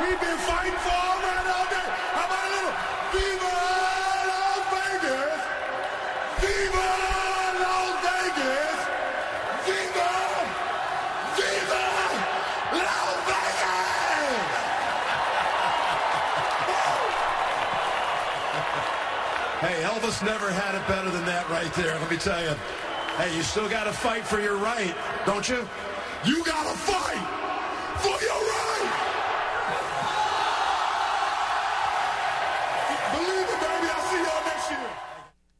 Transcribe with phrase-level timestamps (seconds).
[0.00, 1.88] We've been fighting for all night all day.
[2.16, 2.72] How about a little
[3.12, 3.52] Viva
[4.32, 5.36] Las Vegas?
[6.40, 6.88] Viva
[7.60, 8.80] Las Vegas!
[9.68, 10.08] Viva!
[11.36, 11.84] Viva
[12.80, 14.40] Las Vegas!
[19.60, 22.56] Hey, Elvis never had it better than that right there, let me tell you.
[23.18, 24.94] Hey, you still got to fight for your right,
[25.26, 25.68] don't you?
[26.24, 27.20] You got to fight
[28.00, 29.09] for your right!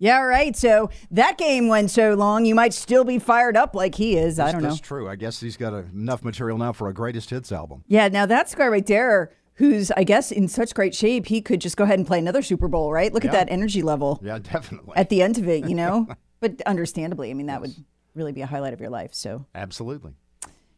[0.01, 0.57] Yeah, right.
[0.57, 4.41] So that game went so long, you might still be fired up like he is.
[4.41, 4.71] I don't know.
[4.71, 5.09] That's true.
[5.09, 7.85] I guess he's got enough material now for a greatest hits album.
[7.87, 11.61] Yeah, now that's guy right there who's, I guess, in such great shape, he could
[11.61, 13.13] just go ahead and play another Super Bowl, right?
[13.13, 14.95] Look at that energy level Yeah, definitely.
[14.97, 16.09] at the end of it, you know?
[16.41, 17.75] but understandably, I mean, that would
[18.15, 19.13] really be a highlight of your life.
[19.13, 20.15] So, Absolutely.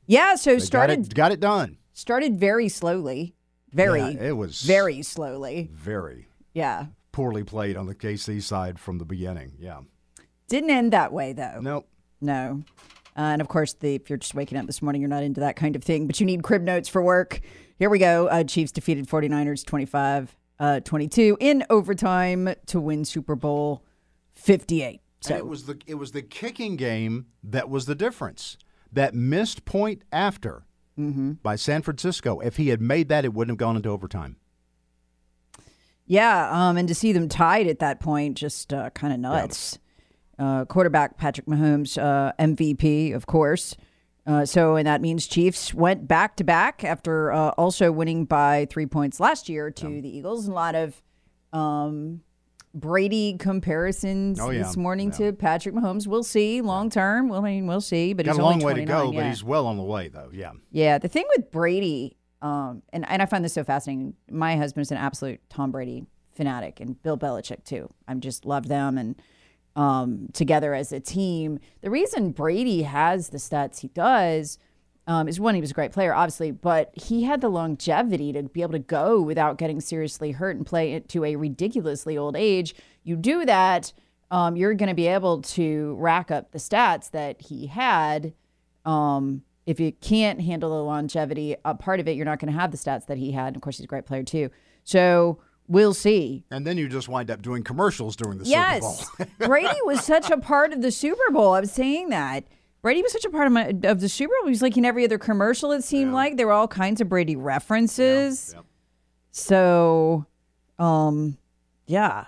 [0.06, 1.78] yeah, so They got started it, got it done.
[1.93, 3.37] started very slowly.
[3.73, 5.71] Very, Yeah, it was very slowly.
[5.72, 6.87] very Yeah.
[7.12, 9.53] Poorly played on the KC side from the beginning.
[9.59, 9.81] Yeah.
[10.49, 11.61] Didn't end that way, though.
[11.61, 11.89] Nope.
[12.21, 12.62] No.
[13.17, 15.41] Uh, and of course, the, if you're just waking up this morning, you're not into
[15.41, 17.41] that kind of thing, but you need crib notes for work.
[17.78, 18.27] Here we go.
[18.28, 23.83] Uh, Chiefs defeated 49ers 25 uh, 22 in overtime to win Super Bowl
[24.34, 25.00] 58.
[25.21, 28.56] So And it was the it was the kicking game that was the difference.
[28.93, 30.65] That missed point after
[31.00, 31.33] Mm-hmm.
[31.43, 32.41] by San Francisco.
[32.41, 34.37] If he had made that, it wouldn't have gone into overtime.
[36.06, 39.78] Yeah, um, and to see them tied at that point, just uh, kind of nuts.
[40.38, 43.76] Uh, quarterback Patrick Mahomes, uh, MVP, of course.
[44.26, 48.66] Uh, so, and that means Chiefs went back to back after uh, also winning by
[48.70, 50.46] three points last year to the Eagles.
[50.48, 51.00] A lot of
[51.52, 52.20] um,
[52.74, 54.62] Brady comparisons Oh, yeah.
[54.62, 55.30] this morning Yeah.
[55.30, 56.06] to Patrick Mahomes.
[56.06, 57.28] We'll see long term.
[57.28, 58.12] Well, I mean, we'll see.
[58.12, 59.82] But he's Got he's a long way to go, 29, but he's well on the
[59.82, 60.30] way, though.
[60.32, 60.52] Yeah.
[60.70, 64.14] Yeah, the thing with Brady, um, and, and I find this so fascinating.
[64.30, 66.04] My husband is an absolute Tom Brady
[66.34, 67.88] fanatic, and Bill Belichick too.
[68.08, 69.16] I'm just love them and
[69.76, 71.58] um, together as a team.
[71.81, 74.58] The reason Brady has the stats he does
[75.06, 78.42] um, is one, he was a great player, obviously, but he had the longevity to
[78.44, 82.75] be able to go without getting seriously hurt and play to a ridiculously old age.
[83.02, 83.92] You do that,
[84.31, 88.32] um, you're going to be able to rack up the stats that he had.
[88.84, 92.59] Um, if you can't handle the longevity, a part of it, you're not going to
[92.59, 93.49] have the stats that he had.
[93.49, 94.50] And of course, he's a great player too.
[94.84, 96.45] So we'll see.
[96.50, 99.28] And then you just wind up doing commercials during the yes, Super Bowl.
[99.49, 101.53] Brady was such a part of the Super Bowl.
[101.53, 102.45] I was saying that.
[102.83, 104.49] Brady was such a part of, my, of the Super Bowl.
[104.49, 106.37] He was like in every other commercial, it seemed like.
[106.37, 108.53] There were all kinds of Brady references.
[108.56, 108.65] Yep.
[109.31, 110.27] So,
[110.81, 111.39] um,
[111.87, 112.27] yeah.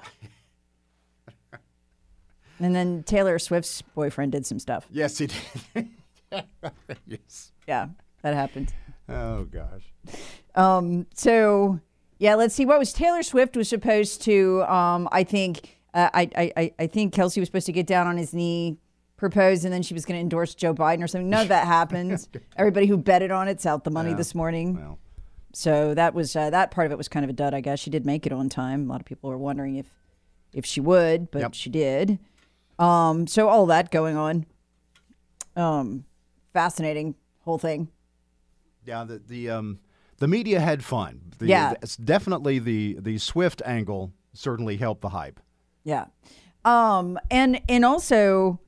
[2.61, 4.87] and then Taylor Swift's boyfriend did some stuff.
[4.93, 5.89] yes, he did.
[7.07, 7.53] yes.
[7.67, 7.89] Yeah,
[8.23, 8.73] that happened.
[9.09, 9.93] Oh gosh.
[10.55, 11.81] Um, so
[12.19, 12.65] yeah, let's see.
[12.67, 14.63] What was Taylor Swift was supposed to?
[14.65, 18.17] Um, I think uh, I, I I- think Kelce was supposed to get down on
[18.17, 18.79] his knee,
[19.17, 21.29] propose, and then she was going to endorse Joe Biden or something.
[21.31, 22.27] None of that happened.
[22.57, 24.17] Everybody who betted on it's out the money Yeah.
[24.17, 24.77] this morning.
[24.77, 24.99] Well,
[25.53, 27.53] So that was uh, that part of it was kind of a dud.
[27.55, 28.89] I guess she did make it on time.
[28.89, 29.87] A lot of people were wondering if
[30.53, 31.55] if she would, but Yep.
[31.55, 32.19] she did.
[32.79, 34.47] Um, so all that going on.
[35.57, 36.05] Um,
[36.55, 37.89] fascinating whole thing.
[38.87, 39.05] yeah.
[39.05, 39.79] The the um
[40.19, 41.21] the media had fun.
[41.39, 41.75] The, Yeah.
[41.83, 45.41] It's definitely the the Swift angle certainly helped the hype.
[45.83, 46.07] Yeah.
[46.65, 48.61] Um, and and also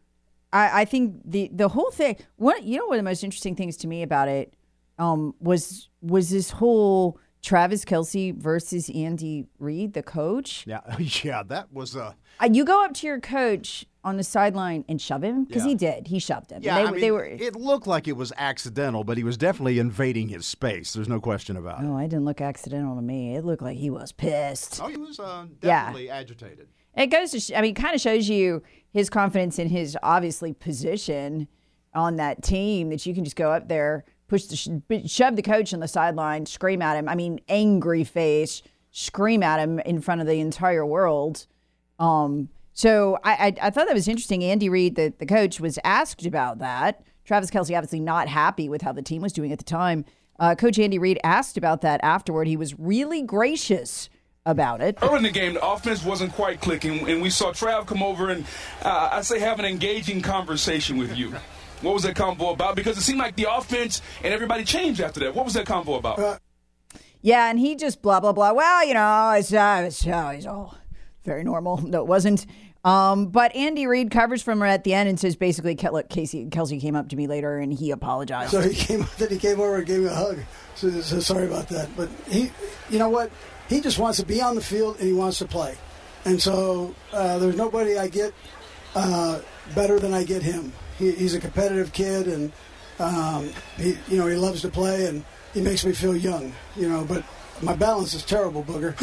[0.53, 3.56] I, I think the the whole thing what you know one of the most interesting
[3.56, 4.53] things to me about it
[4.99, 10.65] um was was this whole Travis Kelce versus Andy Reid, the coach.
[10.67, 10.81] Yeah.
[11.25, 11.43] Yeah.
[11.44, 12.17] That was a.
[12.41, 15.44] Uh, you go up to your coach on the sideline and shove him?
[15.44, 16.06] Because he did.
[16.06, 16.62] He shoved him.
[16.62, 17.25] Yeah, they, I mean, they were.
[17.25, 20.93] it looked like it was accidental, but he was definitely invading his space.
[20.93, 21.82] There's no question about it.
[21.85, 23.35] No, I didn't look accidental to me.
[23.37, 24.81] It looked like he was pissed.
[24.82, 25.81] Oh, he was uh, Yeah.
[25.87, 26.69] definitely agitated.
[26.97, 28.62] It goes to, sh- I mean, kind of shows you
[28.93, 31.49] his confidence in his obviously position
[31.94, 35.43] on that team that you can just go up there, push the, sh- shove the
[35.43, 37.09] coach on the sideline, scream at him.
[37.09, 38.62] I mean, angry face,
[38.93, 41.47] scream at him in front of the entire world.
[41.99, 44.44] Um, so I, I, I thought that was interesting.
[44.44, 47.02] Andy Reid, the, the coach, was asked about that.
[47.25, 50.05] Travis Kelce obviously not happy with how the team was doing at the time.
[50.38, 52.46] Uh, coach Andy Reid asked about that afterward.
[52.46, 54.11] He was really gracious
[54.44, 54.99] about it.
[55.00, 58.28] Early in the game, the offense wasn't quite clicking, and we saw Trav come over
[58.28, 58.44] and
[58.82, 61.34] uh, I say have an engaging conversation with you.
[61.81, 62.76] What was that convo about?
[62.76, 65.34] Because it seemed like the offense and everybody changed after that.
[65.34, 66.40] What was that convo about?
[67.23, 68.52] Yeah, and he just blah blah blah.
[68.52, 70.76] Well, you know, it's uh, it's, uh, it's all
[71.25, 71.78] very normal.
[71.82, 72.46] No, it wasn't.
[72.87, 76.47] Um, but Andy Reid covers from her at the end and says basically, look, Casey
[76.47, 78.53] Kelce came up to me later and he apologized.
[78.53, 79.05] So he came.
[79.19, 80.38] Then he came over and gave me a hug.
[80.77, 81.88] So, so sorry about that.
[81.97, 82.53] But he,
[82.88, 83.33] you know what?
[83.69, 85.77] He just wants to be on the field and he wants to play.
[86.25, 88.33] And so uh, there's nobody I get
[88.94, 89.41] uh,
[89.75, 90.73] better than I get him.
[90.97, 92.53] He, he's a competitive kid and
[93.00, 95.25] um, he, you know, he loves to play and
[95.55, 96.53] he makes me feel young.
[96.77, 97.25] You know, but
[97.62, 98.94] my balance is terrible, booger.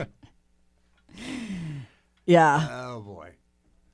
[2.26, 3.30] yeah, Oh boy.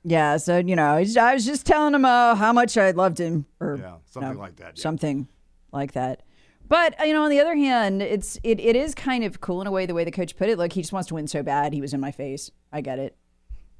[0.03, 0.37] yeah.
[0.37, 3.77] So you know, I was- just telling him uh, how much I loved him, or
[3.79, 4.81] Yeah, something like that, yeah.
[4.81, 5.27] something
[5.71, 6.21] like that.
[6.67, 9.67] But you know, on the other hand, it's it, it is kind of cool in
[9.67, 10.57] a way the way the coach put it.
[10.57, 11.73] Look, he just wants to win so bad.
[11.73, 12.49] He was in my face.
[12.71, 13.15] I get it.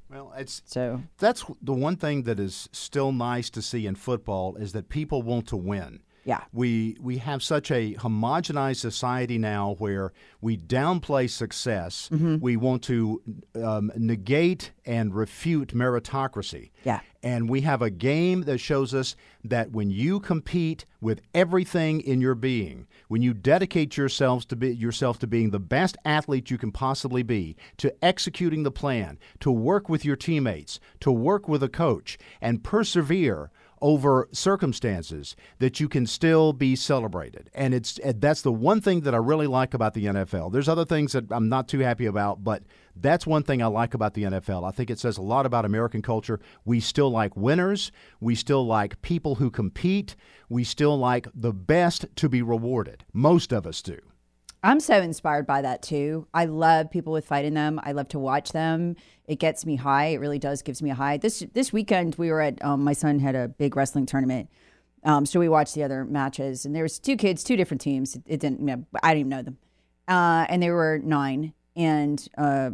[0.08, 4.54] Well, it's So that's the one thing that is still nice to see in football
[4.54, 6.00] is that people want to win.
[6.26, 6.42] Yeah.
[6.52, 12.10] We we have such a homogenized society now where we downplay success.
[12.12, 12.38] Mm-hmm.
[12.40, 13.22] We want to
[13.54, 16.72] um, negate and refute meritocracy.
[16.82, 17.00] Yeah.
[17.22, 19.14] And we have a game that shows us
[19.44, 24.74] that when you compete with everything in your being, when you dedicate yourselves to be
[24.74, 29.52] yourself to being the best athlete you can possibly be, to executing the plan, to
[29.52, 33.50] work with your teammates, to work with a coach, and persevere
[33.80, 37.50] over circumstances that you can still be celebrated.
[37.54, 40.52] And it's that's the one thing that I really like about the NFL.
[40.52, 42.62] There's other things that I'm not too happy about, but
[42.94, 44.66] that's one thing I like about the NFL.
[44.66, 46.40] I think it says a lot about American culture.
[46.64, 47.92] We still like winners.
[48.20, 50.16] We still like people who compete.
[50.48, 53.04] We still like the best to be rewarded.
[53.12, 53.98] Most of us do.
[54.66, 56.26] I'm so inspired by that too.
[56.34, 57.78] I love people with fight in them.
[57.84, 58.96] I love to watch them.
[59.28, 60.06] It gets me high.
[60.06, 61.18] It really does gives me a high.
[61.18, 64.50] This this weekend we were at um, my son had a big wrestling tournament.
[65.04, 68.16] Um, so we watched the other matches and there was two kids, two different teams.
[68.16, 69.58] It, it didn't you know, I didn't even know them.
[70.08, 72.70] Uh, and they were 9 and uh,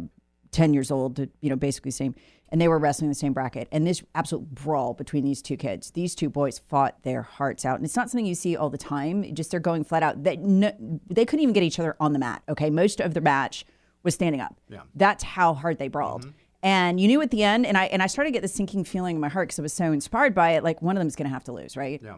[0.49, 2.15] 10 years old, you know, basically same.
[2.53, 3.67] And they were wrestling the same bracket.
[3.71, 5.91] And this absolute brawl between these two kids.
[5.91, 7.77] These two boys fought their hearts out.
[7.77, 9.33] And it's not something you see all the time.
[9.33, 10.23] Just they're going flat out.
[10.23, 10.71] They, no,
[11.09, 12.43] they couldn't even get each other on the mat.
[12.47, 12.69] Okay.
[12.69, 13.65] Most of the match
[14.03, 14.55] was standing up.
[14.69, 14.81] Yeah.
[14.93, 16.31] That's how hard they brawled.
[16.61, 18.85] And you knew at the end, and I and I started to get this sinking
[18.85, 20.63] feeling in my heart because I was so inspired by it.
[20.63, 22.01] Like one of them is going to have to lose, right?
[22.01, 22.17] Yeah.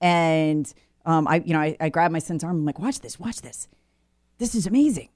[0.00, 0.72] And
[1.04, 2.56] um, I, you know, I, I grabbed my son's arm.
[2.56, 3.68] I'm like, watch this, watch this.
[4.38, 5.10] This is amazing.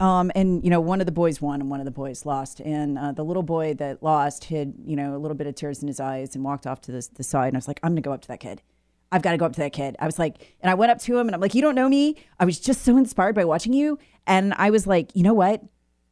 [0.00, 2.60] Um, and you know, one of the boys won and one of the boys lost.
[2.60, 5.82] And uh, the little boy that lost had, you know, a little bit of tears
[5.82, 7.48] in his eyes and walked off to the, the side.
[7.48, 8.62] And I was like, I'm going to go up to that kid.
[9.12, 9.94] I've got to go up to that kid.
[10.00, 11.88] I was like, and I went up to him and I'm like, you don't know
[11.88, 12.16] me.
[12.40, 13.98] I was just so inspired by watching you.
[14.26, 15.62] And I was like, you know what?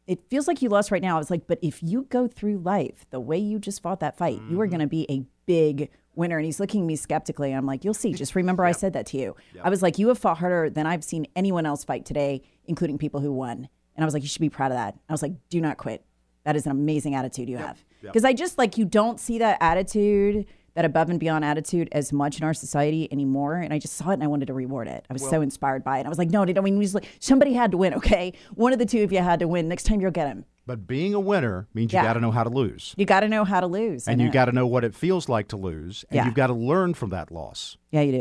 [0.06, 1.16] It feels like you lost right now.
[1.16, 4.16] I was like, but if you go through life the way you just fought that
[4.16, 6.36] fight, you are going to be a big winner.
[6.38, 7.52] And he's looking at me skeptically.
[7.52, 8.12] I'm like, you'll see.
[8.12, 9.36] Just remember I said that to you.
[9.62, 12.98] I was like, you have fought harder than I've seen anyone else fight today, including
[12.98, 13.68] people who won.
[13.94, 14.96] And I was like, you should be proud of that.
[15.08, 16.04] I was like, do not quit.
[16.44, 17.84] That is an amazing attitude you have.
[18.00, 22.12] Because I just like, you don't see that attitude, that above and beyond attitude as
[22.12, 23.56] much in our society anymore.
[23.56, 25.04] And I just saw it and I wanted to reward it.
[25.10, 26.06] I was so inspired by it.
[26.06, 28.32] I was like, no, I mean, like, somebody had to win, okay?
[28.54, 29.68] One of the two of you had to win.
[29.68, 30.44] Next time you'll get him.
[30.66, 32.04] But being a winner means you Yeah.
[32.04, 32.94] got to know how to lose.
[32.96, 34.06] You got to know how to lose.
[34.08, 36.04] And you got to know what it feels like to lose.
[36.08, 36.24] And Yeah.
[36.26, 37.76] you've got to learn from that loss.
[37.90, 38.12] Yeah, you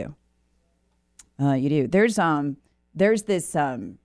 [1.40, 1.46] do.
[1.46, 1.88] Uh, you do.
[1.88, 2.58] There's um,
[2.94, 3.98] there's this um,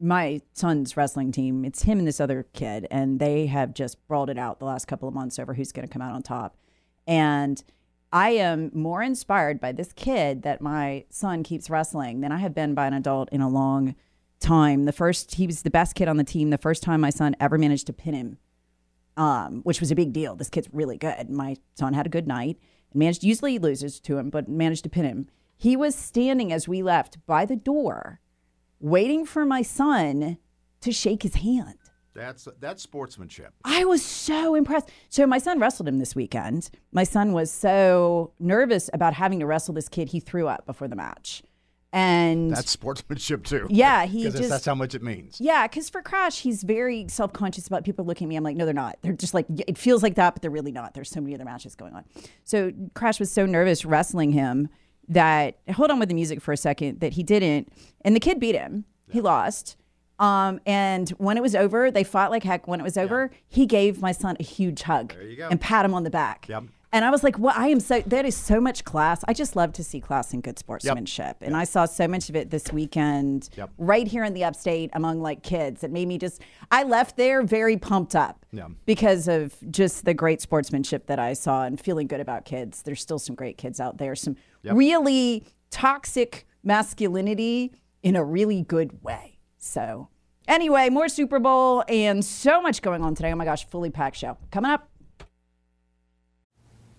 [0.00, 1.64] my son's wrestling team.
[1.64, 4.86] It's him and this other kid, and they have just brawled it out the last
[4.86, 6.56] couple of months over who's going to come out on top.
[7.06, 7.62] And
[8.12, 12.54] I am more inspired by this kid that my son keeps wrestling than I have
[12.54, 13.94] been by an adult in a long
[14.40, 14.84] time.
[14.84, 16.50] The first, he was the best kid on the team.
[16.50, 18.38] The first time my son ever managed to pin him
[19.16, 20.34] um, which was a big deal.
[20.34, 21.30] This kid's really good.
[21.30, 22.58] My son had a good night
[22.92, 25.28] and managed, usually loses to him, but managed to pin him.
[25.56, 28.20] He was standing as we left by the door,
[28.80, 30.38] waiting for my son
[30.80, 31.76] to shake his hand.
[32.14, 33.54] That's that's sportsmanship.
[33.64, 34.90] I was so impressed.
[35.08, 36.70] So my son wrestled him this weekend.
[36.92, 40.88] My son was so nervous about having to wrestle this kid, he threw up before
[40.88, 41.42] the match.
[41.94, 43.66] And That's sportsmanship too.
[43.68, 45.38] Yeah, he just- that's how much it means.
[45.40, 48.36] Yeah, because for Crash, he's very self conscious about people looking at me.
[48.36, 48.96] I'm like, no, they're not.
[49.02, 50.94] They're just like, it feels like that, but they're really not.
[50.94, 52.04] There's so many other matches going on.
[52.44, 54.68] So Crash was so nervous wrestling him
[55.08, 57.70] that, hold on with the music for a second, that he didn't.
[58.02, 58.86] And the kid beat him.
[59.10, 59.76] He lost.
[60.22, 62.68] Um, and when it was over, they fought like heck.
[62.68, 65.14] When it was over, he gave my son a huge hug
[65.50, 66.46] and pat him on the back.
[66.48, 66.64] Yep.
[66.94, 69.24] And I was like, well, I am so, that is so much class.
[69.26, 71.38] I just love to see class and good sportsmanship.
[71.40, 73.70] And I saw so much of it this weekend Yep.
[73.78, 75.82] right here in the upstate among like kids.
[75.82, 78.68] It made me just, I left there very pumped up Yeah.
[78.84, 82.82] because of just the great sportsmanship that I saw and feeling good about kids.
[82.82, 84.76] There's still some great kids out there, some Yep.
[84.76, 89.31] really toxic masculinity in a really good way.
[89.62, 90.08] So,
[90.48, 93.32] anyway, more Super Bowl and so much going on today.
[93.32, 94.36] Oh my gosh, fully packed show.
[94.50, 94.90] Coming up.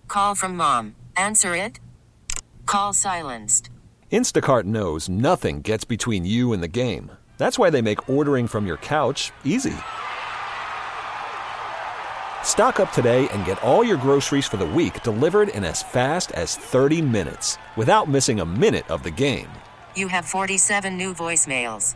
[0.07, 0.95] Call from mom.
[1.17, 1.79] Answer it.
[2.65, 3.69] Call silenced.
[4.11, 7.11] Instacart knows nothing gets between you and the game.
[7.37, 9.75] That's why they make ordering from your couch easy.
[12.43, 16.31] Stock up today and get all your groceries for the week delivered in as fast
[16.31, 19.49] as 30 minutes without missing a minute of the game.
[19.95, 21.95] You have 47 new voicemails.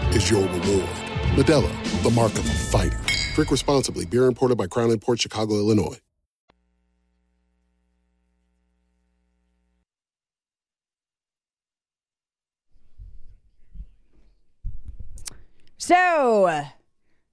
[0.15, 0.89] is your reward.
[1.35, 2.99] Modelo, the mark of a fighter.
[3.35, 4.05] Drink responsibly.
[4.05, 5.99] Beer imported by Crown Imports Chicago, Illinois.
[15.77, 16.63] So,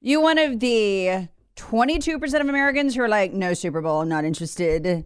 [0.00, 4.24] you one of the 22% of Americans who are like, no Super Bowl, I'm not
[4.24, 5.04] interested.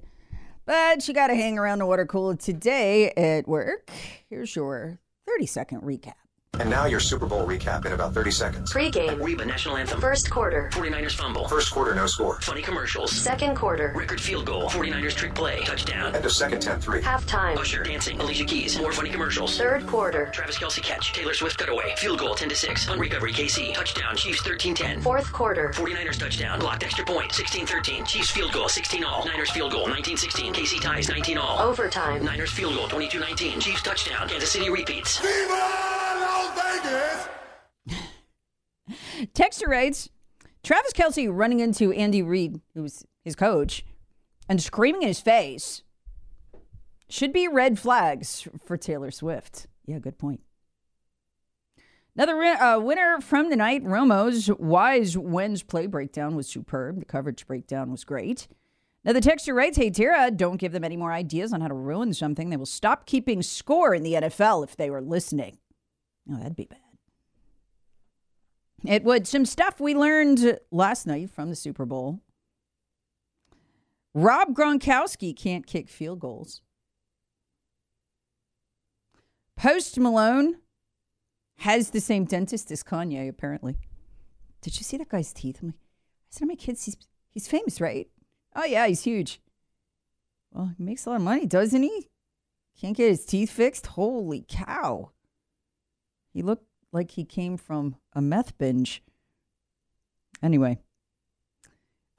[0.64, 3.91] But you got to hang around the water cooler today at work.
[4.31, 6.22] Here's your 30 second recap.
[6.61, 8.73] And now your Super Bowl recap in about 30 seconds.
[8.73, 9.23] Pre-game.
[9.23, 9.99] Reba national anthem.
[10.02, 10.68] First quarter.
[10.75, 11.49] 49ers fumble.
[11.49, 12.38] First quarter, no score.
[12.42, 13.11] Funny commercials.
[13.11, 13.90] Second quarter.
[13.97, 14.68] Record field goal.
[14.68, 15.62] 49ers trick play.
[15.64, 16.14] Touchdown.
[16.14, 17.00] End of second 10-3.
[17.00, 17.56] Halftime.
[17.56, 18.21] Usher dancing.
[18.21, 18.78] Alicia Keys.
[18.78, 19.56] More funny commercials.
[19.56, 20.26] Third quarter.
[20.26, 21.14] Travis Kelce catch.
[21.14, 21.94] Taylor Swift cutaway.
[21.97, 22.88] Field goal 10 to 6.
[22.90, 23.73] On recovery KC.
[23.73, 24.14] Touchdown.
[24.14, 25.02] Chiefs 13-10.
[25.02, 25.71] Fourth quarter.
[25.75, 26.61] 49ers touchdown.
[26.61, 27.32] Blocked extra point.
[27.32, 28.06] 16-13.
[28.06, 29.25] Chiefs field goal 16 all.
[29.25, 30.52] Niners field goal 19-16.
[30.54, 31.61] KC ties 19 all.
[31.61, 32.23] Overtime.
[32.23, 33.59] Niners field goal 22-19.
[33.59, 34.28] Chiefs touchdown.
[34.28, 35.18] Kansas City repeats.
[35.23, 36.01] Las
[36.82, 37.28] Vegas!
[39.34, 40.08] Texter writes
[40.62, 43.84] Travis Kelce running into Andy Reid, who's his coach,
[44.48, 45.82] and screaming in his face
[47.08, 49.66] should be red flags for Taylor Swift.
[49.86, 50.40] Yeah, good point.
[52.14, 56.98] Another uh, winner from the night, Romo's Wise Wins play breakdown was superb.
[56.98, 58.48] The coverage breakdown was great.
[59.04, 61.74] Now, the texture writes, Hey, Tara, don't give them any more ideas on how to
[61.74, 62.50] ruin something.
[62.50, 65.58] They will stop keeping score in the NFL if they were listening.
[66.31, 66.79] Oh, that'd be bad.
[68.85, 69.26] It would.
[69.26, 72.21] Some stuff we learned last night from the Super Bowl.
[74.14, 76.61] Rob Gronkowski can't kick field goals.
[79.57, 80.57] Post Malone
[81.59, 83.76] has the same dentist as Kanye, apparently.
[84.61, 85.59] Did you see that guy's teeth?
[85.62, 86.97] I'm like, I said to my kids, he's,
[87.31, 88.09] he's famous, right?
[88.55, 89.41] Oh, yeah, he's huge.
[90.52, 92.09] Well, he makes a lot of money, doesn't he?
[92.81, 93.87] Can't get his teeth fixed?
[93.87, 95.11] Holy cow.
[96.32, 99.02] He looked like he came from a meth binge.
[100.42, 100.78] Anyway.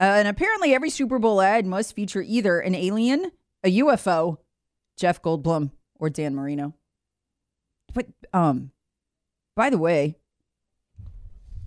[0.00, 3.30] Uh, and apparently, every Super Bowl ad must feature either an alien,
[3.62, 4.38] a UFO,
[4.96, 6.74] Jeff Goldblum, or Dan Marino.
[7.92, 8.72] But, um,
[9.54, 10.16] by the way,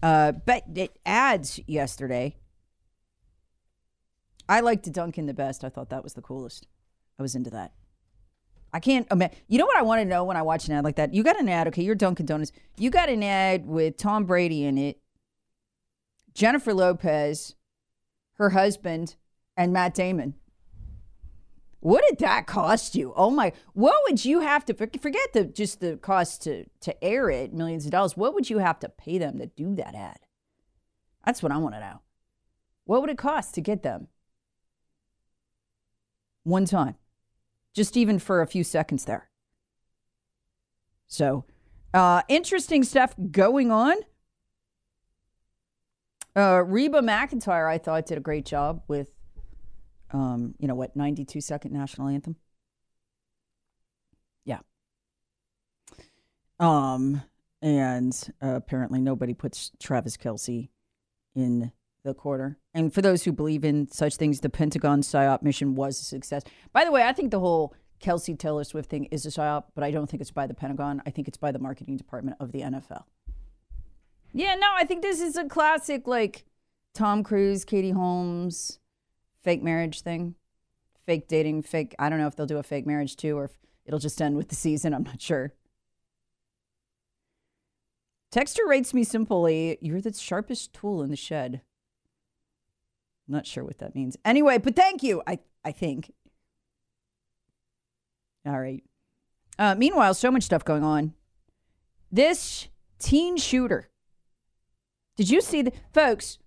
[0.04, 2.36] uh, but it ads yesterday.
[4.50, 5.64] I liked Dunkin' the best.
[5.64, 6.68] I thought that was the coolest.
[7.18, 7.72] I was into that.
[8.78, 9.36] I can't oh, imagine.
[9.48, 11.12] You know what I want to know when I watch an ad like that?
[11.12, 11.82] You got an ad, okay?
[11.82, 12.52] You're Dunkin' Donuts.
[12.78, 15.00] You got an ad with Tom Brady in it,
[16.36, 17.56] Jennifer Lopez,
[18.34, 19.16] her husband,
[19.58, 20.36] and Matt Damon.
[21.80, 23.14] What did that cost you?
[23.16, 23.52] Oh my!
[23.74, 27.86] What would you have to forget the just the cost to to air it, millions
[27.86, 28.16] of dollars?
[28.16, 30.20] What would you have to pay them to do that ad?
[31.26, 32.02] That's what I want to know.
[32.86, 34.08] What would it cost to get them?
[36.44, 36.96] One time,
[37.74, 39.30] just even for a few seconds there.
[41.08, 41.46] So,
[41.94, 43.96] uh, interesting stuff going on.
[46.36, 49.10] Uh, Reba McEntire, I thought, did a great job with
[50.12, 52.36] um, you know what, 92 second national anthem.
[54.46, 54.60] Yeah.
[56.60, 57.22] Um,
[57.62, 60.70] and uh, apparently nobody puts Travis Kelce
[61.36, 61.72] in
[62.08, 62.58] the quarter.
[62.74, 66.44] And for those who believe in such things, the Pentagon PSYOP mission was a success.
[66.74, 69.84] By the way, I think the whole Kelce Taylor Swift thing is a PSYOP, but
[69.84, 71.02] I don't think it's by the Pentagon.
[71.06, 73.04] I think it's by the marketing department of the NFL.
[74.34, 76.46] Yeah, no, I think this is a classic like
[76.94, 78.80] Tom Cruise, Katie Holmes,
[79.44, 80.36] fake marriage thing,
[81.06, 81.96] fake dating, fake.
[82.00, 83.52] I don't know if they'll do a fake marriage too, or if
[83.86, 84.94] it'll just end with the season.
[84.94, 85.54] I'm not sure.
[88.32, 91.62] Texter rates me simply, you're the sharpest tool in the shed.
[93.28, 94.18] I'm not sure what that means.
[94.24, 96.12] Anyway, but thank you, I, I think.
[98.46, 98.84] All right.
[99.60, 101.14] Uh, meanwhile, so much stuff going on.
[102.12, 102.70] This
[103.00, 103.90] teen shooter.
[105.18, 106.38] Did you see the folks?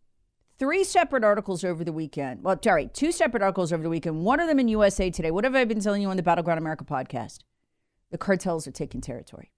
[0.61, 2.45] three separate articles over the weekend.
[2.45, 4.23] Well, sorry, two separate articles over the weekend.
[4.23, 5.31] One of them in USA Today.
[5.31, 7.39] What have I been telling you on the Battleground America podcast?
[8.11, 9.51] The cartels are taking territory.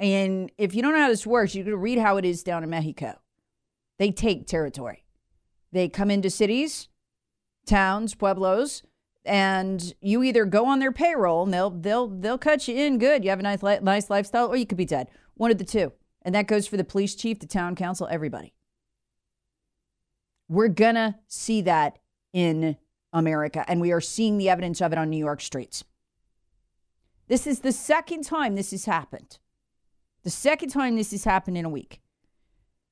[0.00, 2.64] And if you don't know how this works, you can read how it is down
[2.64, 3.18] in Mexico.
[3.98, 5.04] They take territory.
[5.72, 6.88] They come into cities,
[7.66, 8.82] towns, pueblos,
[9.24, 13.24] and you either go on their payroll and they'll they'll they'll cut you in good.
[13.24, 15.08] You have a nice nice lifestyle, or you could be dead.
[15.34, 15.92] One of the two.
[16.22, 18.52] And that goes for the police chief, the town council, everybody.
[20.48, 21.98] We're to see that
[22.32, 22.76] in
[23.12, 25.84] America, and we are seeing the evidence of it on New York streets.
[27.28, 29.38] This is the second time this has happened.
[30.22, 32.00] The second time this has happened in a week.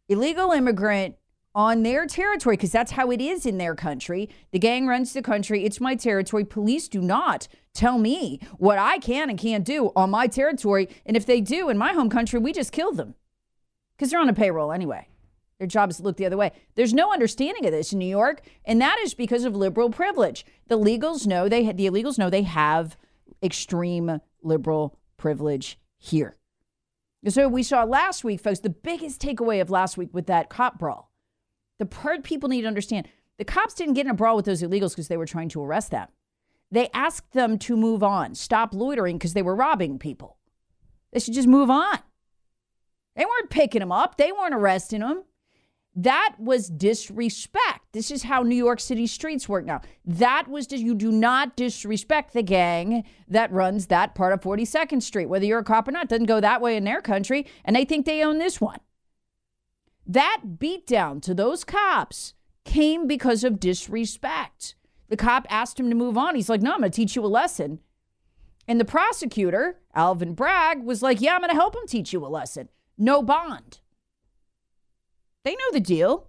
[0.09, 1.17] Illegal immigrant
[1.55, 4.29] on their territory, because that's how it is in their country.
[4.51, 5.65] The gang runs the country.
[5.65, 6.45] It's my territory.
[6.45, 10.89] Police do not tell me what I can and can't do on my territory.
[11.07, 13.15] And if they do in my home country, we just kill them
[13.97, 15.09] because they're on a payroll anyway.
[15.59, 16.53] Their job is to look the other way.
[16.75, 20.45] There's no understanding of this in New York, and that is because of liberal privilege.
[20.67, 22.97] The legals know they the illegals know they have
[23.43, 26.37] extreme liberal privilege here.
[27.29, 30.79] So we saw last week, folks, the biggest takeaway of last week with that cop
[30.79, 31.14] brawl.
[31.79, 34.63] The part people need to understand the cops didn't get in a brawl with those
[34.63, 36.09] illegals because they were trying to arrest them.
[36.71, 40.39] They asked them to move on, stop loitering because they were robbing people.
[41.13, 41.99] They should just move on.
[43.17, 45.25] They weren't picking them up, they weren't arresting them.
[45.97, 47.93] That was disrespect.
[47.93, 49.81] This is how New York City streets work now.
[50.05, 55.27] That was you do not disrespect the gang that runs that part of 42nd Street,
[55.27, 56.09] whether you're a cop or not.
[56.09, 58.81] Doesn't go that way in their country, and they think they own this one.
[60.07, 64.75] That beatdown to those cops came because of disrespect.
[65.09, 66.35] The cop asked him to move on.
[66.35, 67.81] He's like, "No, I'm going to teach you a lesson."
[68.67, 72.25] And the prosecutor, Alvin Bragg, was like, "Yeah, I'm going to help him teach you
[72.25, 72.69] a lesson.
[72.97, 73.81] No bond."
[75.45, 76.29] They know the deal.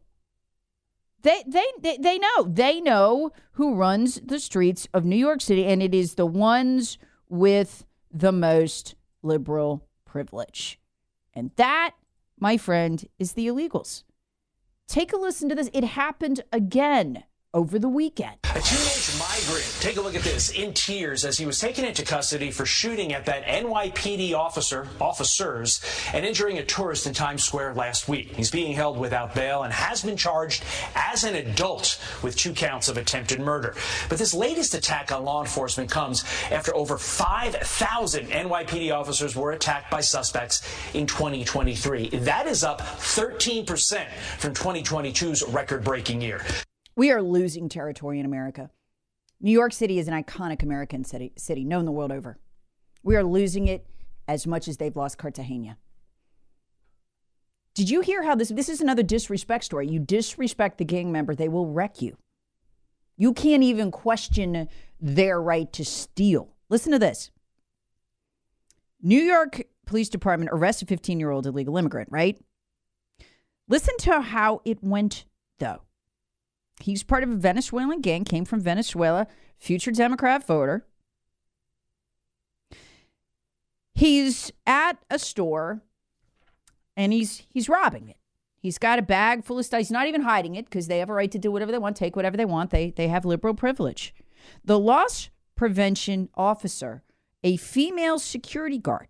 [1.22, 2.44] They, they, they, they know.
[2.44, 6.98] They know who runs the streets of New York City, and it is the ones
[7.30, 10.80] with the most liberal privilege.
[11.34, 11.92] And that,
[12.40, 14.04] my friend, is the illegals.
[14.88, 15.70] Take a listen to this.
[15.74, 18.45] It happened again over the weekend.
[18.56, 22.06] A teenage migrant, take a look at this, in tears as he was taken into
[22.06, 25.82] custody for shooting at that NYPD officer, officers,
[26.14, 28.34] and injuring a tourist in Times Square last week.
[28.34, 30.64] He's being held without bail and has been charged
[30.96, 33.76] as an adult with two counts of attempted murder.
[34.08, 39.92] But this latest attack on law enforcement comes after over 5,000 NYPD officers were attacked
[39.92, 42.08] by suspects in 2023.
[42.20, 46.42] That is up 13% from 2022's record breaking year.
[46.96, 48.72] We are losing territory in America.
[49.42, 52.40] New York City is an iconic American city, city known the world over.
[53.04, 53.86] We are losing it
[54.28, 55.78] as much as they've lost Cartagena.
[57.74, 58.50] Did you hear how this?
[58.50, 59.88] This is another disrespect story.
[59.88, 62.18] You disrespect the gang member, they will wreck you.
[63.18, 64.70] You can't even question
[65.02, 66.54] their right to steal.
[66.70, 67.32] Listen to this.
[69.02, 72.40] New York Police Department arrested 15 year old illegal immigrant, right?
[73.68, 75.26] Listen to how it went,
[75.60, 75.82] though.
[76.80, 80.86] He's part of a Venezuelan gang, came from Venezuela, future Democrat voter.
[83.94, 85.82] He's at a store
[86.98, 88.18] and he's he's robbing it.
[88.60, 89.78] He's got a bag full of stuff.
[89.78, 91.96] He's not even hiding it because they have a right to do whatever they want,
[91.96, 92.72] take whatever they want.
[92.72, 94.14] They they have liberal privilege.
[94.64, 97.04] The loss prevention officer,
[97.44, 99.08] a female security guard,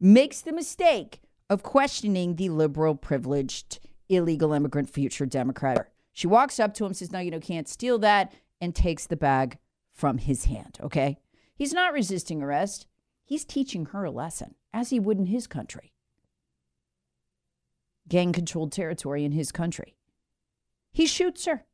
[0.00, 5.90] makes the mistake of questioning the liberal privileged illegal immigrant future Democrat.
[6.14, 9.16] She walks up to him, says, No, you know, can't steal that, and takes the
[9.16, 9.58] bag
[9.92, 10.78] from his hand.
[10.80, 11.18] Okay.
[11.54, 12.86] He's not resisting arrest.
[13.24, 15.92] He's teaching her a lesson, as he would in his country.
[18.08, 19.96] Gang controlled territory in his country.
[20.92, 21.64] He shoots her.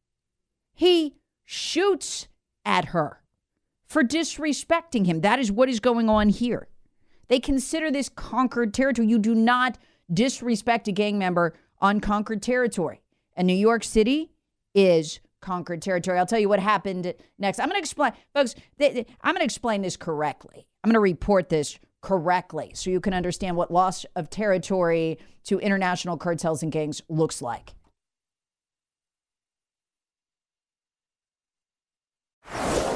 [0.74, 2.29] He shoots
[2.64, 3.22] at her
[3.87, 5.20] for disrespecting him.
[5.20, 6.68] That is what is going on here.
[7.29, 9.09] They consider this conquered territory.
[9.09, 9.76] You do not
[10.12, 13.00] disrespect a gang member on conquered territory.
[13.40, 14.33] And New York City
[14.74, 16.18] is conquered territory.
[16.18, 17.59] I'll tell you what happened next.
[17.59, 18.92] I'm going to explain, folks, I'm
[19.24, 20.66] going to explain this correctly.
[20.85, 25.59] I'm going to report this correctly so you can understand what loss of territory to
[25.59, 27.72] international cartels and gangs looks like.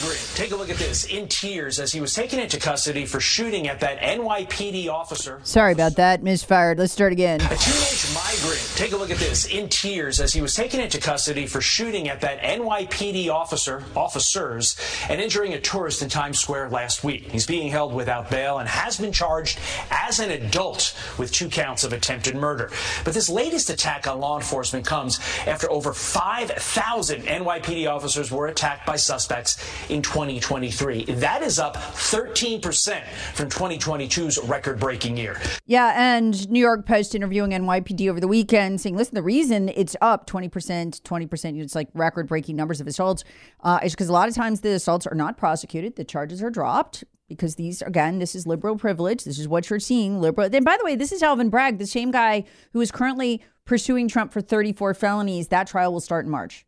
[0.00, 3.20] Migrant, take a look at this, in tears as he was taken into custody for
[3.20, 5.40] shooting at that NYPD officer.
[5.42, 6.22] Sorry about that.
[6.22, 6.78] Misfired.
[6.78, 7.40] Let's start again.
[7.40, 10.98] A teenage migrant, take a look at this, in tears as he was taken into
[10.98, 14.76] custody for shooting at that NYPD officer, officers,
[15.08, 17.30] and injuring a tourist in Times Square last week.
[17.30, 19.58] He's being held without bail and has been charged
[19.90, 22.70] as an adult with two counts of attempted murder.
[23.04, 28.86] But this latest attack on law enforcement comes after over 5,000 NYPD officers were attacked
[28.86, 29.58] by suspects
[29.90, 31.04] in 2023.
[31.04, 35.40] That is up 13% from 2022's record breaking year.
[35.66, 39.96] Yeah, and New York Post interviewing NYPD over the weekend saying, listen, the reason it's
[40.00, 43.24] up 20%, 20%, it's like record breaking numbers of assaults,
[43.62, 46.50] uh, is because a lot of times the assaults are not prosecuted, the charges are
[46.50, 47.04] dropped.
[47.28, 49.22] Because these, again, this is liberal privilege.
[49.22, 50.20] This is what you're seeing.
[50.20, 50.52] Liberal.
[50.52, 54.08] And by the way, this is Alvin Bragg, the same guy who is currently pursuing
[54.08, 55.46] Trump for 34 felonies.
[55.46, 56.66] That trial will start in March.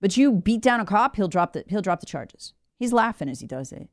[0.00, 2.54] But you beat down a cop, he'll drop the he'll drop the charges.
[2.78, 3.88] He's laughing as he does it.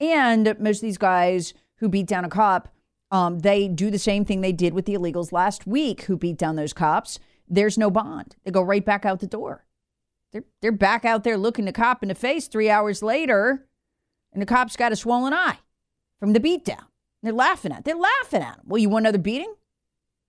[0.00, 2.68] And most of these guys who beat down a cop,
[3.10, 6.38] um, they do the same thing they did with the illegals last week who beat
[6.38, 7.18] down those cops.
[7.48, 8.36] There's no bond.
[8.44, 9.64] They go right back out the door.
[10.32, 13.66] They're they're back out there looking the cop in the face three hours later,
[14.32, 15.58] and the cop's got a swollen eye
[16.18, 16.86] from the beatdown.
[17.22, 17.84] They're laughing at.
[17.84, 18.62] They're laughing at him.
[18.66, 19.54] Well, you want another beating?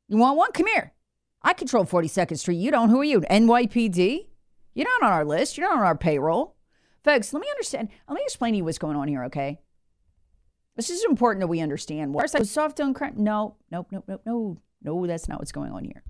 [0.08, 0.52] You want one?
[0.52, 0.94] Come here.
[1.42, 2.58] I control 42nd Street.
[2.58, 2.90] You don't.
[2.90, 3.22] Who are you?
[3.22, 4.28] NYPD?
[4.74, 5.58] You're not on our list.
[5.58, 6.56] You're not on our payroll.
[7.04, 7.90] Folks, let me understand.
[8.08, 9.60] Let me explain to you what's going on here, okay?
[10.76, 12.14] This is important that we understand.
[12.14, 13.16] What like soft on crime?
[13.18, 15.06] No, nope, nope, nope, no, no.
[15.06, 16.04] That's not what's going on here.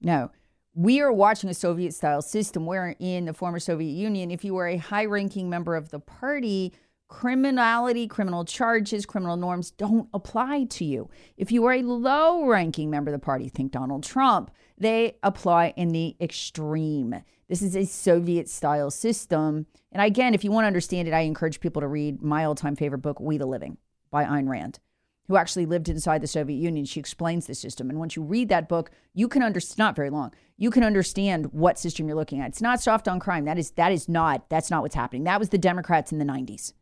[0.00, 0.30] No,
[0.74, 4.68] we are watching a Soviet-style system where, in the former Soviet Union, if you were
[4.68, 6.72] a high-ranking member of the party,
[7.08, 11.10] criminality, criminal charges, criminal norms don't apply to you.
[11.36, 15.88] If you are a low-ranking member of the party, think Donald Trump, they apply in
[15.88, 17.22] the extreme.
[17.48, 19.66] This is a Soviet style system.
[19.90, 22.54] And again, if you want to understand it, I encourage people to read my all
[22.54, 23.78] time favorite book, We the Living
[24.10, 24.78] by Ayn Rand,
[25.26, 26.84] who actually lived inside the Soviet Union.
[26.84, 27.88] She explains the system.
[27.88, 31.52] And once you read that book, you can understand, not very long, you can understand
[31.52, 32.48] what system you're looking at.
[32.48, 33.46] It's not soft on crime.
[33.46, 35.24] That is, that is not, that's not what's happening.
[35.24, 36.74] That was the Democrats in the 90s.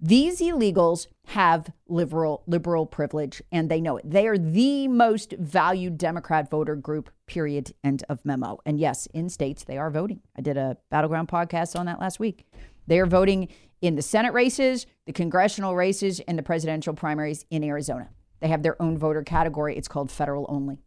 [0.00, 4.08] These illegals have liberal liberal privilege and they know it.
[4.08, 7.72] They are the most valued Democrat voter group, period.
[7.82, 8.58] End of memo.
[8.66, 10.20] And yes, in states they are voting.
[10.36, 12.46] I did a battleground podcast on that last week.
[12.86, 13.48] They are voting
[13.80, 18.10] in the Senate races, the congressional races, and the presidential primaries in Arizona.
[18.40, 19.76] They have their own voter category.
[19.76, 20.78] It's called federal only.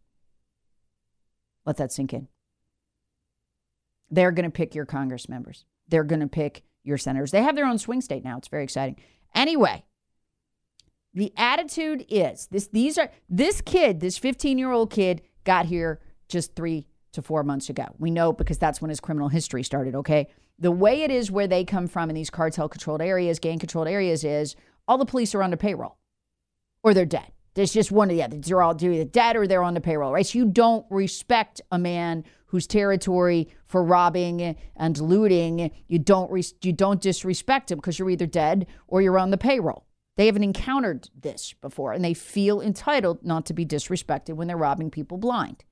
[1.66, 2.28] Let that sink in.
[4.10, 5.64] They're going to pick your Congress members.
[5.88, 7.30] They're going to pick your senators.
[7.30, 8.38] They have their own swing state now.
[8.38, 8.96] It's very exciting.
[9.34, 9.84] Anyway,
[11.14, 16.86] the attitude is this these are this kid, this 15-year-old kid got here just 3
[17.12, 17.86] to 4 months ago.
[17.98, 20.28] We know because that's when his criminal history started, okay?
[20.58, 23.88] The way it is where they come from in these cartel controlled areas, gang controlled
[23.88, 24.54] areas is
[24.86, 25.96] all the police are the payroll
[26.82, 27.32] or they're dead.
[27.54, 28.36] There's just one of the other.
[28.36, 30.26] They're all either dead or they're on the payroll, right?
[30.26, 36.72] So you don't respect a man whose territory for robbing and looting you don't you
[36.72, 39.86] don't disrespect him because you're either dead or you're on the payroll.
[40.16, 44.56] They haven't encountered this before, and they feel entitled not to be disrespected when they're
[44.56, 45.64] robbing people blind.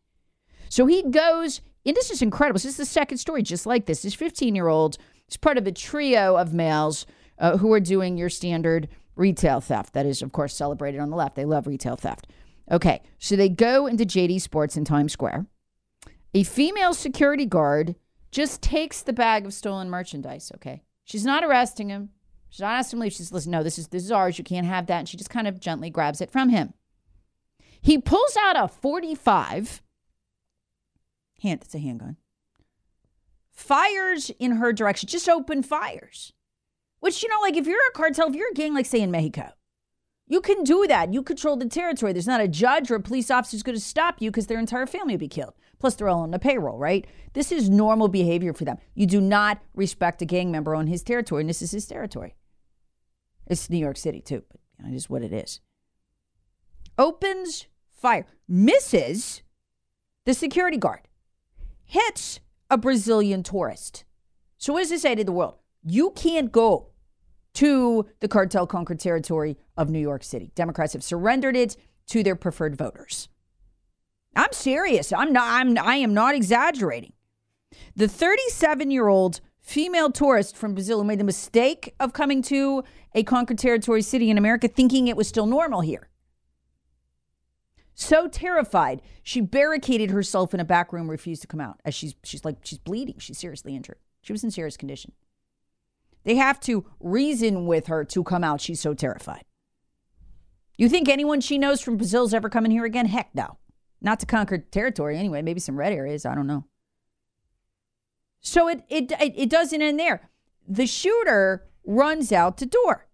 [0.69, 2.57] So he goes, and this is incredible.
[2.57, 4.03] This is the second story just like this.
[4.03, 7.07] This 15 year old is part of a trio of males
[7.39, 9.93] uh, who are doing your standard retail theft.
[9.93, 11.37] That is, of course, celebrated on the left.
[11.37, 12.29] They love retail theft.
[12.71, 15.47] Okay, so they go into JD Sports in Times Square.
[16.35, 17.97] A female security guard
[18.31, 20.83] just takes the bag of stolen merchandise, okay?
[21.05, 22.11] She's not arresting him.
[22.51, 23.13] She's not asking him to leave.
[23.15, 24.39] She's listen, no, this is this is ours.
[24.39, 24.99] You can't have that.
[25.01, 26.75] And she just kind of gently grabs it from him.
[27.81, 29.83] He pulls out a 45.
[31.43, 32.17] Hand, it's a handgun.
[33.51, 36.33] Fires in her direction, just open fires.
[37.01, 39.11] Which, you know, like if you're a cartel, if you're a gang, like say in
[39.11, 39.53] Mexico,
[40.27, 41.13] you can do that.
[41.13, 42.13] You control the territory.
[42.13, 44.59] There's not a judge or a police officer who's going to stop you because their
[44.59, 45.55] entire family will be killed.
[45.79, 47.07] Plus, they're all on the payroll, right?
[47.33, 48.79] This is normal behavior for them.
[48.95, 52.35] You do not respect a gang member on his territory, and this is his territory.
[53.47, 55.61] It's New York City, too, but you know, it is what it is.
[56.99, 59.43] Opens fire, misses
[60.27, 61.09] the security guard,
[61.85, 64.05] hits a Brazilian tourist.
[64.59, 65.55] So, what does this say to the world?
[65.83, 66.89] You can't go
[67.55, 70.53] to the cartel conquered territory of New York City.
[70.55, 71.77] Democrats have surrendered it
[72.09, 73.29] to their preferred voters.
[74.37, 75.13] I'm serious.
[75.13, 77.13] I'm not I'm I am not exaggerating.
[77.97, 82.83] The 37-year-old female tourist from Brazil who made the mistake of coming to
[83.15, 86.09] a conquered territory city in America thinking it was still normal here.
[87.95, 92.15] So terrified, she barricaded herself in a back room, refused to come out as she's
[92.23, 93.19] she's like she's bleeding.
[93.19, 93.99] She's seriously injured.
[94.23, 95.13] She was in serious condition.
[96.29, 98.61] They have to reason with her to come out.
[98.61, 99.47] She's so terrified.
[100.77, 103.07] You think anyone she knows from Brazil's ever coming here again?
[103.07, 103.57] Heck no.
[104.03, 105.41] Not to conquer territory anyway.
[105.41, 106.27] Maybe some red areas.
[106.27, 106.67] I don't know.
[108.41, 110.29] So it it it doesn't end there.
[110.69, 113.09] The shooter runs out the door.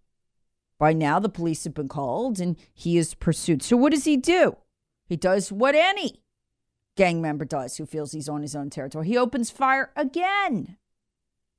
[0.81, 3.63] By now, the police have been called and he is pursued.
[3.63, 4.57] So what does he do?
[5.07, 6.25] He does what any
[6.97, 9.07] gang member does who feels he's on his own territory.
[9.07, 10.79] He opens fire again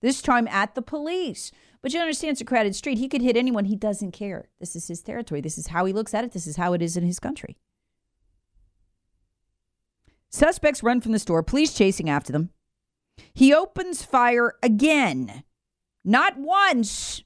[0.02, 1.52] this time at the police.
[1.82, 2.98] But you understand it's a crowded street.
[2.98, 3.66] He could hit anyone.
[3.66, 4.50] He doesn't care.
[4.60, 5.42] This is his territory.
[5.42, 6.32] This is how he looks at it.
[6.32, 7.58] This is how it is in his country.
[10.30, 12.50] Suspects run from the store, police chasing after them.
[13.34, 15.44] He opens fire again,
[16.04, 17.24] not once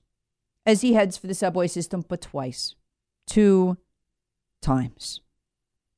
[0.66, 2.76] as he heads for the subway system, but twice.
[3.26, 3.78] Two
[4.62, 5.22] times.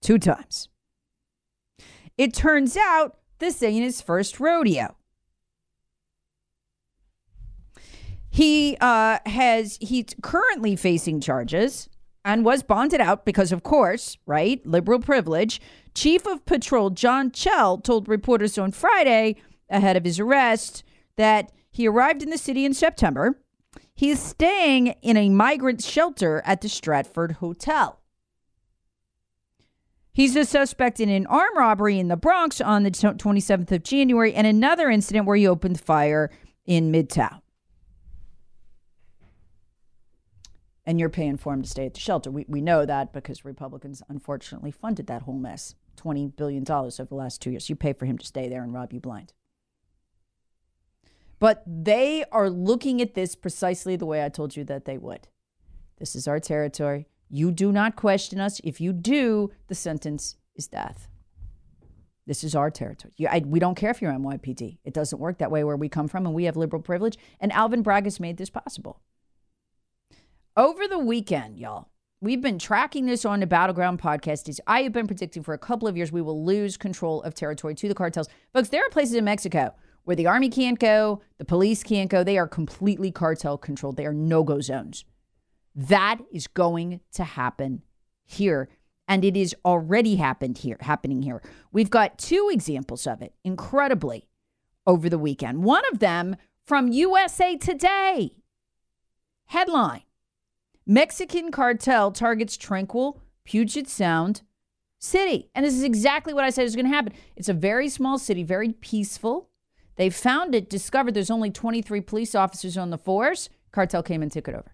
[0.02, 0.70] Two times.
[2.18, 4.96] It turns out this ain't his first rodeo.
[8.32, 11.90] He uh, has he's currently facing charges
[12.24, 15.60] and was bonded out because, of course, right, liberal privilege.
[15.94, 19.36] Chief of Patrol John Chell told reporters on Friday
[19.70, 20.84] ahead of his arrest
[21.18, 23.42] that he arrived in the city in September.
[23.94, 28.00] He is staying in a migrant shelter at the Stratford Hotel.
[30.14, 34.34] He's a suspect in an armed robbery in the Bronx on the 27th of January
[34.34, 36.30] and another incident where he opened fire
[36.66, 37.41] in Midtown.
[40.86, 42.32] And you're paying for him to stay at the shelter.
[42.32, 47.16] We, we know that because Republicans unfortunately funded that whole mess $20 billion over the
[47.16, 47.70] last two years.
[47.70, 49.34] You pay for him to stay there and rob you blind.
[51.40, 55.28] But they are looking at this precisely the way I told you that they would.
[55.98, 57.08] This is our territory.
[57.30, 58.62] You do not question us.
[58.64, 61.08] If you do, the sentence is death.
[62.28, 63.14] This is our territory.
[63.18, 64.78] You, I, we don't care if you're NYPD.
[64.84, 67.18] It doesn't work that way where we come from, and we have liberal privilege.
[67.40, 69.02] And Alvin Bragg has made this possible.
[70.58, 71.88] Over the weekend, y'all,
[72.20, 74.50] we've been tracking this on the Battleground podcast.
[74.50, 77.34] Is I have been predicting for a couple of years we will lose control of
[77.34, 78.28] territory to the cartels.
[78.54, 82.22] Folks, there are places in Mexico where the army can't go, the police can't go.
[82.22, 83.96] They are completely cartel controlled.
[83.96, 85.06] They are no go zones.
[85.74, 87.84] That is going to happen
[88.26, 88.68] here.
[89.08, 91.42] And it is already happened here, happening here.
[91.72, 94.28] We've got two examples of it, incredibly,
[94.86, 95.64] over the weekend.
[95.64, 96.36] One of them
[96.66, 98.36] from USA Today.
[99.46, 100.02] Headline
[100.86, 104.42] Mexican cartel targets tranquil Puget Sound
[105.00, 105.50] city.
[105.56, 107.14] And this is exactly what I said is going to happen.
[107.36, 109.50] It's a very small city, very peaceful.
[109.96, 113.50] They found it, discovered there's only 23 police officers on the force.
[113.72, 114.74] Cartel came and took it over.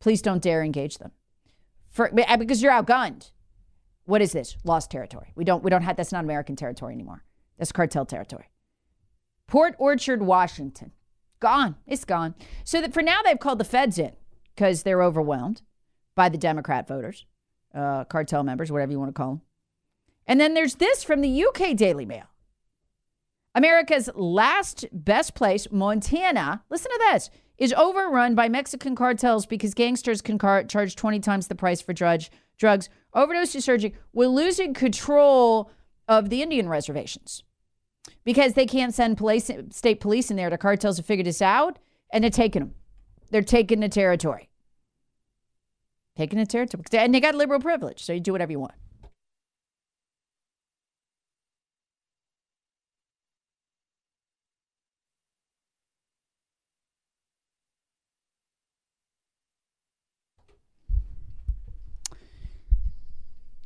[0.00, 1.12] Please don't dare engage them.
[1.90, 3.30] For, uh, because you're outgunned.
[4.04, 4.56] What is this?
[4.64, 5.32] Lost territory.
[5.36, 7.22] We don't we don't have that's not American territory anymore.
[7.56, 8.50] That's cartel territory.
[9.46, 10.90] Port Orchard, Washington.
[11.38, 11.76] Gone.
[11.86, 12.34] It's gone.
[12.64, 14.12] So that for now they've called the feds in
[14.54, 15.62] because they're overwhelmed
[16.14, 17.26] by the Democrat voters,
[17.74, 19.40] uh, cartel members, whatever you want to call them.
[20.26, 22.26] And then there's this from the UK Daily Mail.
[23.54, 30.22] America's last best place, Montana, listen to this, is overrun by Mexican cartels because gangsters
[30.22, 32.22] can car- charge 20 times the price for drug-
[32.58, 32.88] drugs.
[33.14, 33.92] Overdose surging.
[34.12, 35.70] We're losing control
[36.08, 37.44] of the Indian reservations
[38.24, 40.50] because they can't send police, state police in there.
[40.50, 41.78] The cartels have figured this out
[42.10, 42.74] and they're taking them.
[43.32, 44.50] They're taking the territory.
[46.18, 46.84] Taking the territory.
[46.92, 48.74] And they got liberal privilege, so you do whatever you want.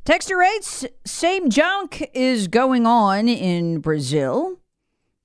[0.05, 4.61] Texture rates, same junk is going on in Brazil.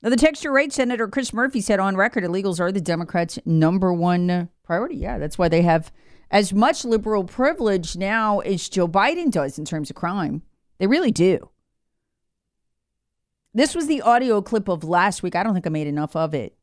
[0.03, 3.93] Now, the texture rate, Senator Chris Murphy said on record, illegals are the Democrats' number
[3.93, 4.97] one priority.
[4.97, 5.91] Yeah, that's why they have
[6.29, 10.43] as much liberal privilege now as Joe Biden does in terms of crime.
[10.77, 11.49] They really do.
[13.53, 15.35] This was the audio clip of last week.
[15.35, 16.57] I don't think I made enough of it.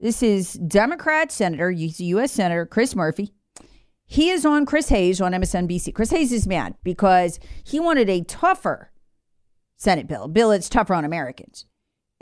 [0.00, 2.32] This is Democrat Senator, U.S.
[2.32, 3.32] Senator Chris Murphy
[4.06, 5.94] he is on Chris Hayes on MSNBC.
[5.94, 8.90] Chris Hayes is mad because he wanted a tougher
[9.76, 11.66] Senate bill, bill that's tougher on Americans.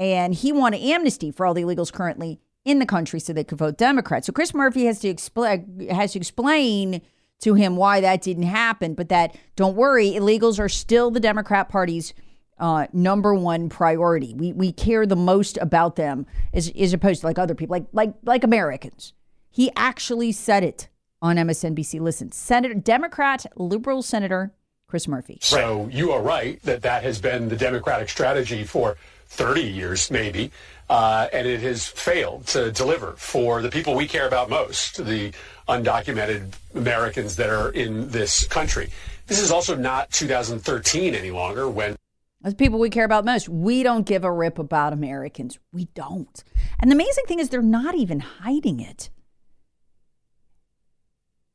[0.02, 3.58] And he wanted amnesty for all the illegals currently in the country so they could
[3.58, 4.24] vote Democrat.
[4.24, 7.02] So Chris Murphy has to explain has to explain
[7.38, 11.68] to him why that didn't happen, but that don't worry, illegals are still the Democrat
[11.68, 12.14] Party's
[12.58, 14.34] uh, number one priority.
[14.34, 17.86] We we care the most about them as, as opposed to like other people, like
[17.92, 19.12] like like Americans.
[19.50, 20.88] He actually said it
[21.20, 22.00] on MSNBC.
[22.00, 24.52] Listen, Senator, Democrat, liberal Senator
[24.88, 25.38] Chris Murphy.
[25.40, 28.96] So you are right that that has been the Democratic strategy for
[29.32, 30.52] 30 years, maybe,
[30.90, 35.32] uh, and it has failed to deliver for the people we care about most, the
[35.68, 38.90] undocumented Americans that are in this country.
[39.26, 41.96] This is also not 2013 any longer when.
[42.44, 45.58] As people we care about most, we don't give a rip about Americans.
[45.72, 46.44] We don't.
[46.78, 49.08] And the amazing thing is, they're not even hiding it.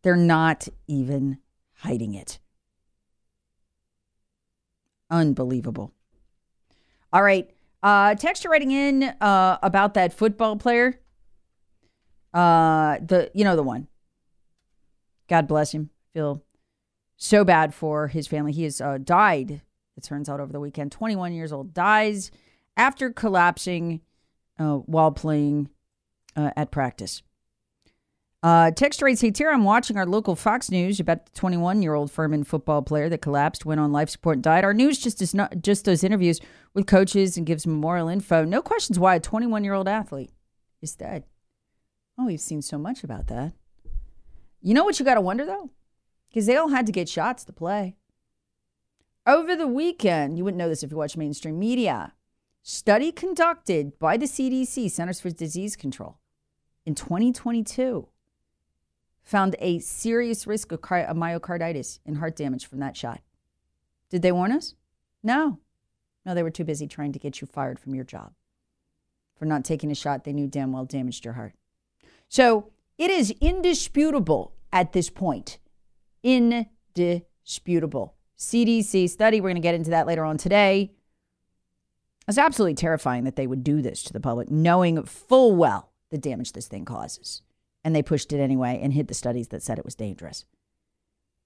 [0.01, 1.37] They're not even
[1.75, 2.39] hiding it.
[5.11, 5.91] Unbelievable.
[7.13, 7.49] All right.
[7.83, 10.99] Uh, texture writing in uh, about that football player.
[12.33, 13.87] Uh, the you know the one.
[15.27, 15.89] God bless him.
[16.13, 16.43] Feel
[17.17, 18.51] so bad for his family.
[18.51, 19.61] He has uh, died.
[19.95, 20.91] It turns out over the weekend.
[20.91, 22.31] 21 years old dies
[22.75, 24.01] after collapsing
[24.59, 25.69] uh, while playing
[26.35, 27.23] uh, at practice.
[28.47, 31.95] Uh, text rates hey, Tara, I'm watching our local Fox News about the 21 year
[31.95, 34.63] old Furman football player that collapsed, went on life support, and died.
[34.63, 36.39] Our news just does not just does interviews
[36.73, 38.45] with coaches and gives memorial info.
[38.45, 40.31] No questions why a 21 year old athlete
[40.81, 41.25] is dead.
[42.17, 43.51] Oh, we've seen so much about that.
[44.61, 45.71] You know what you got to wonder though?
[46.29, 47.97] Because they all had to get shots to play.
[49.25, 52.13] Over the weekend, you wouldn't know this if you watch mainstream media.
[52.63, 56.17] Study conducted by the CDC, Centers for Disease Control,
[56.85, 58.07] in 2022
[59.27, 63.19] found a serious risk of, car- of myocarditis and heart damage from that shot.
[64.09, 64.73] Did they warn us?
[65.21, 65.59] No.
[66.25, 68.31] No, they were too busy trying to get you fired from your job
[69.35, 71.53] for not taking a shot they knew damn well damaged your heart.
[72.29, 75.57] So it is indisputable at this point.
[76.23, 78.15] Indisputable.
[78.37, 80.93] CDC study, we're going to get into that later on today.
[82.29, 86.17] It's absolutely terrifying that they would do this to the public, knowing full well the
[86.17, 87.41] damage this thing causes
[87.87, 90.43] and they pushed it anyway and hid the studies that said it was dangerous.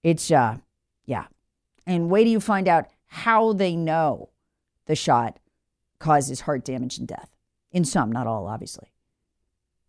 [0.02, 0.56] It's, uh,
[1.04, 1.26] yeah.
[1.86, 4.30] And wait till you find out how they know
[4.86, 5.38] the shot
[6.00, 7.30] causes heart damage and death.
[7.70, 8.90] In some, not all, obviously.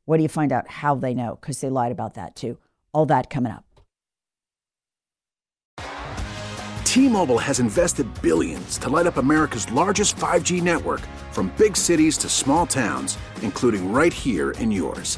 [0.06, 1.40] What do you find out how they know?
[1.42, 2.60] Because they lied about that too.
[2.94, 3.66] All that coming up.
[6.86, 12.16] T Mobile has invested billions to light up America's largest 5G network from big cities
[12.20, 15.18] to small towns, including right here in yours.